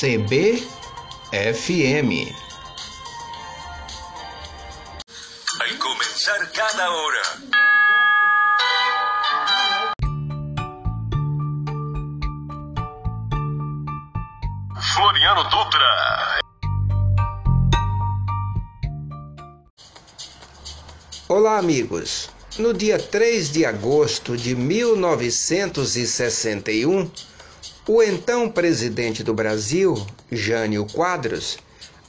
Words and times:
CBFM. 0.00 0.62
Al 5.60 5.78
comenzar 5.78 6.52
cada 6.52 6.88
hora. 6.88 7.22
Floriano 14.94 15.42
Dutra. 15.50 16.38
Olá, 21.26 21.58
amigos. 21.58 22.30
No 22.60 22.72
dia 22.72 22.98
3 22.98 23.52
de 23.52 23.66
agosto 23.66 24.36
de 24.36 24.54
1961, 24.54 27.10
o 27.88 28.02
então 28.02 28.50
presidente 28.50 29.24
do 29.24 29.32
Brasil, 29.32 30.06
Jânio 30.30 30.84
Quadros, 30.84 31.56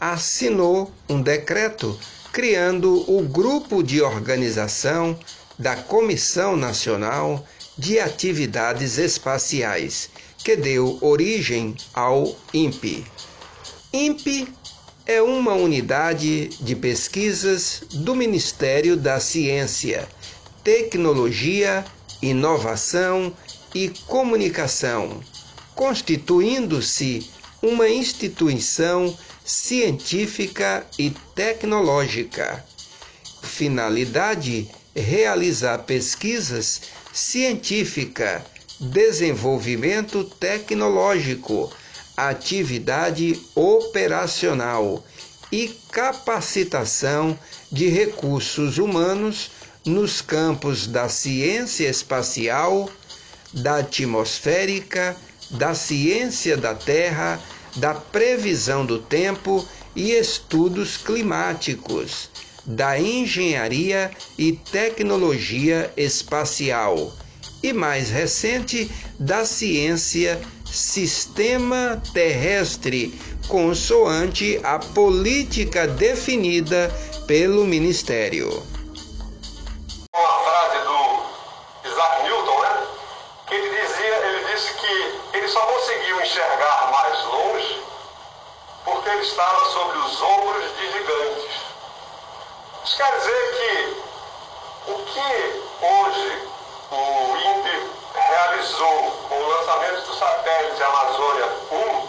assinou 0.00 0.90
um 1.06 1.20
decreto 1.20 1.98
criando 2.32 3.04
o 3.06 3.20
Grupo 3.20 3.82
de 3.82 4.00
Organização 4.00 5.18
da 5.58 5.76
Comissão 5.76 6.56
Nacional 6.56 7.46
de 7.76 8.00
Atividades 8.00 8.96
Espaciais, 8.96 10.08
que 10.38 10.56
deu 10.56 10.96
origem 11.02 11.74
ao 11.92 12.34
INPE. 12.54 13.04
INPE 13.92 14.48
é 15.04 15.20
uma 15.20 15.52
unidade 15.52 16.48
de 16.58 16.74
pesquisas 16.74 17.82
do 17.92 18.14
Ministério 18.14 18.96
da 18.96 19.20
Ciência, 19.20 20.08
Tecnologia, 20.64 21.84
Inovação 22.22 23.30
e 23.74 23.90
Comunicação, 24.06 25.20
constituindo-se 25.76 27.30
uma 27.62 27.88
instituição 27.88 29.16
científica 29.44 30.84
e 30.98 31.10
tecnológica. 31.34 32.64
Finalidade: 33.42 34.68
realizar 34.94 35.78
pesquisas 35.84 36.80
científica, 37.12 38.44
desenvolvimento 38.80 40.24
tecnológico, 40.24 41.70
atividade 42.16 43.38
operacional 43.54 45.04
e 45.52 45.68
capacitação 45.92 47.38
de 47.70 47.88
recursos 47.88 48.78
humanos 48.78 49.50
nos 49.84 50.20
campos 50.20 50.86
da 50.86 51.08
ciência 51.08 51.88
espacial, 51.88 52.90
da 53.52 53.78
atmosférica, 53.78 55.16
da 55.50 55.74
ciência 55.74 56.56
da 56.56 56.74
Terra, 56.74 57.40
da 57.76 57.94
previsão 57.94 58.84
do 58.84 58.98
tempo 58.98 59.64
e 59.94 60.12
estudos 60.12 60.96
climáticos, 60.96 62.30
da 62.64 62.98
engenharia 62.98 64.10
e 64.38 64.52
tecnologia 64.52 65.92
espacial, 65.96 67.12
e 67.62 67.72
mais 67.72 68.10
recente, 68.10 68.90
da 69.18 69.44
ciência 69.44 70.40
sistema 70.70 72.02
terrestre, 72.12 73.14
consoante 73.48 74.60
a 74.62 74.78
política 74.78 75.86
definida 75.86 76.92
pelo 77.26 77.64
Ministério. 77.64 78.75
Enxergar 86.26 86.90
mais 86.90 87.24
longe 87.26 87.82
porque 88.84 89.08
ele 89.08 89.22
estava 89.22 89.64
sobre 89.66 89.98
os 89.98 90.22
ombros 90.22 90.76
de 90.76 90.92
gigantes. 90.92 91.54
Isso 92.84 92.96
quer 92.96 93.16
dizer 93.16 93.52
que 93.56 94.90
o 94.90 94.98
que 95.04 95.86
hoje 95.86 96.48
o 96.90 97.36
INPE 97.36 97.90
realizou 98.14 99.12
com 99.28 99.34
o 99.36 99.48
lançamento 99.48 100.06
do 100.06 100.14
satélite 100.14 100.82
Amazônia 100.82 101.48
1 101.70 102.05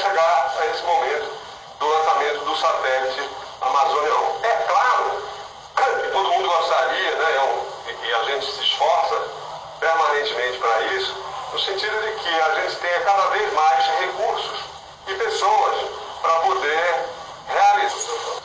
chegar 0.00 0.54
a 0.58 0.66
esse 0.66 0.82
momento 0.82 1.30
do 1.78 1.86
lançamento 1.88 2.44
do 2.44 2.56
satélite 2.56 3.30
Amazônia 3.60 4.14
1. 4.14 4.44
É 4.44 4.56
claro 4.68 5.22
que 6.02 6.08
todo 6.08 6.28
mundo 6.30 6.48
gostaria, 6.48 7.10
né, 7.16 7.64
e 8.02 8.14
a 8.14 8.24
gente 8.24 8.52
se 8.52 8.62
esforça 8.62 9.16
permanentemente 9.80 10.58
para 10.58 10.80
isso, 10.94 11.14
no 11.52 11.58
sentido 11.58 12.00
de 12.02 12.12
que 12.22 12.40
a 12.40 12.54
gente 12.60 12.76
tenha 12.76 13.00
cada 13.00 13.26
vez 13.28 13.52
mais 13.52 13.86
recursos 14.00 14.60
e 15.06 15.14
pessoas 15.14 15.76
para 16.22 16.34
poder 16.40 17.04
realizar. 17.48 18.42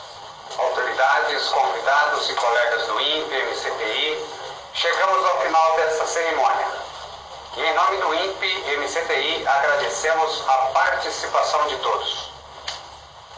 Autoridades, 0.58 1.48
convidados 1.48 2.28
e 2.28 2.34
colegas 2.34 2.86
do 2.86 3.00
INPE, 3.00 3.42
MCTI, 3.42 4.28
chegamos 4.74 5.24
ao 5.24 5.40
final 5.40 5.76
dessa 5.76 6.06
cerimônia. 6.06 6.79
Em 7.62 7.74
nome 7.74 7.98
do 7.98 8.14
INPE, 8.14 8.78
MCTI, 8.78 9.46
agradecemos 9.46 10.48
a 10.48 10.56
participação 10.72 11.66
de 11.66 11.76
todos. 11.76 12.30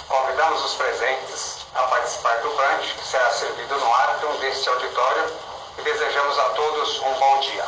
Convidamos 0.06 0.64
os 0.64 0.74
presentes 0.74 1.66
a 1.74 1.82
participar 1.82 2.36
do 2.36 2.50
brunch 2.50 2.94
que 2.94 3.04
será 3.04 3.28
servido 3.30 3.76
no 3.76 3.92
átrio 3.92 4.32
deste 4.34 4.68
auditório 4.68 5.24
e 5.76 5.82
desejamos 5.82 6.38
a 6.38 6.44
todos 6.50 7.00
um 7.00 7.12
bom 7.14 7.40
dia. 7.40 7.64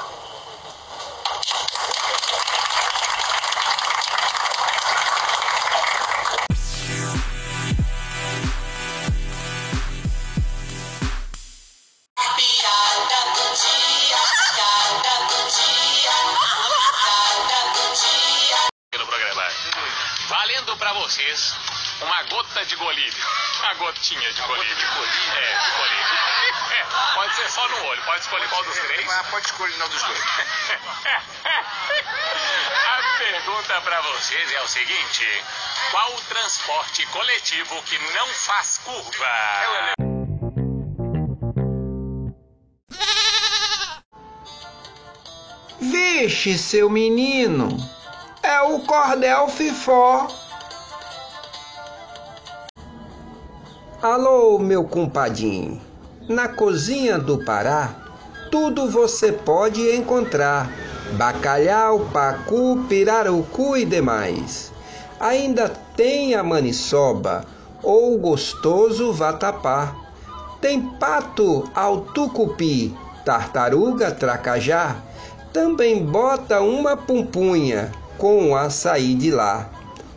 Valendo 20.45 20.77
pra 20.77 20.93
vocês 20.93 21.57
uma 22.03 22.23
gota 22.25 22.67
de 22.67 22.77
golírio. 22.77 23.25
Uma 23.61 23.73
gotinha 23.77 24.31
de 24.31 24.43
golírio. 24.43 24.77
É, 24.77 24.77
de 24.77 25.71
golírio. 25.71 26.19
É, 26.71 26.85
pode 27.15 27.35
ser 27.35 27.51
só 27.51 27.67
no 27.67 27.83
olho, 27.87 28.03
pode 28.03 28.21
escolher 28.21 28.47
qual 28.51 28.63
dos 28.63 28.77
três. 28.77 29.07
Mas 29.07 29.27
pode 29.29 29.47
escolher 29.47 29.75
não 29.79 29.89
dos 29.89 30.03
dois. 30.03 30.21
A 32.85 33.03
pergunta 33.17 33.81
pra 33.81 34.03
vocês 34.03 34.53
é 34.53 34.61
o 34.61 34.69
seguinte: 34.69 35.45
qual 35.91 36.15
o 36.15 36.21
transporte 36.21 37.07
coletivo 37.07 37.83
que 37.85 37.99
não 38.13 38.29
faz 38.29 38.83
curva? 38.85 39.31
Vixe, 45.81 46.59
seu 46.59 46.91
menino, 46.91 47.69
é 48.45 48.61
o 48.61 48.81
cordel 48.81 49.49
fifó. 49.49 50.29
Alô, 54.03 54.59
meu 54.59 54.85
compadinho. 54.85 55.81
Na 56.29 56.49
cozinha 56.49 57.19
do 57.19 57.43
Pará, 57.43 57.95
tudo 58.51 58.87
você 58.91 59.33
pode 59.33 59.81
encontrar: 59.97 60.71
bacalhau, 61.13 62.01
pacu, 62.13 62.85
pirarucu 62.87 63.79
e 63.79 63.87
demais. 63.87 64.71
Ainda 65.19 65.71
tem 65.97 66.35
a 66.35 66.43
maniçoba 66.43 67.47
ou 67.83 68.19
gostoso 68.19 69.11
vatapá. 69.11 69.97
Tem 70.61 70.83
pato 70.83 71.71
ao 71.75 72.03
tucupi, 72.03 72.95
tartaruga, 73.25 74.11
tracajá. 74.11 74.97
Também 75.51 76.05
bota 76.05 76.61
uma 76.61 76.97
pumpunha 76.97 77.93
com 78.19 78.55
açaí 78.57 79.15
de 79.15 79.31
lá. 79.31 79.71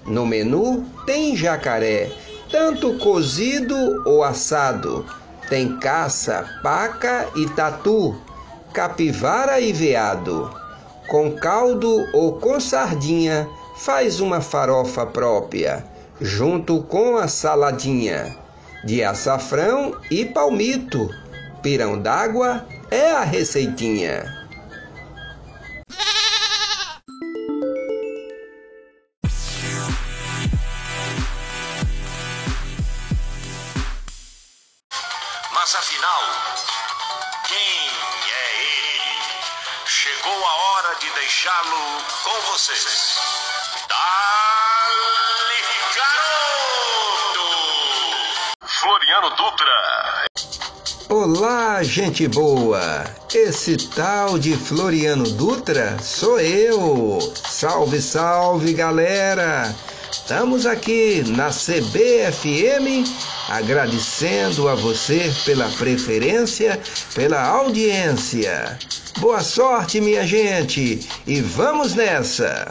No 0.05 0.25
menu 0.25 0.85
tem 1.05 1.35
jacaré, 1.35 2.11
tanto 2.49 2.97
cozido 2.97 3.75
ou 4.05 4.23
assado. 4.23 5.05
Tem 5.49 5.77
caça, 5.77 6.45
paca 6.61 7.27
e 7.35 7.47
tatu, 7.49 8.15
capivara 8.73 9.59
e 9.59 9.71
veado. 9.71 10.51
Com 11.07 11.31
caldo 11.31 12.05
ou 12.13 12.33
com 12.33 12.59
sardinha, 12.59 13.47
faz 13.77 14.19
uma 14.19 14.41
farofa 14.41 15.05
própria, 15.05 15.85
junto 16.19 16.81
com 16.83 17.17
a 17.17 17.27
saladinha 17.27 18.35
de 18.83 19.03
açafrão 19.03 19.95
e 20.09 20.25
palmito. 20.25 21.09
Pirão 21.61 21.99
d'água 21.99 22.65
é 22.89 23.11
a 23.11 23.23
receitinha. 23.23 24.46
Mas 35.67 35.75
afinal, 35.75 36.21
quem 37.45 37.57
é 37.57 38.45
ele? 38.55 39.01
Chegou 39.85 40.47
a 40.47 40.55
hora 40.55 40.95
de 40.95 41.09
deixá-lo 41.09 42.01
com 42.23 42.41
vocês. 42.53 43.17
Dali 43.89 45.63
Garoto! 45.93 47.47
Floriano 48.65 49.29
Dutra. 49.31 50.27
Olá, 51.09 51.83
gente 51.83 52.29
boa! 52.29 53.03
Esse 53.33 53.75
tal 53.89 54.39
de 54.39 54.55
Floriano 54.55 55.29
Dutra 55.31 55.99
sou 56.01 56.39
eu! 56.39 57.19
Salve, 57.45 58.01
salve, 58.01 58.73
galera! 58.73 59.75
Estamos 60.27 60.65
aqui 60.65 61.23
na 61.37 61.47
CBFM 61.51 63.07
agradecendo 63.47 64.67
a 64.67 64.75
você 64.75 65.33
pela 65.45 65.69
preferência, 65.69 66.77
pela 67.15 67.41
audiência. 67.41 68.77
Boa 69.19 69.39
sorte, 69.39 70.01
minha 70.01 70.27
gente, 70.27 70.99
e 71.25 71.39
vamos 71.39 71.95
nessa! 71.95 72.67